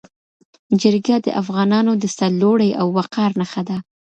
[0.81, 3.77] جرګه د افغانانو د سرلوړۍ او وقار نښه ده.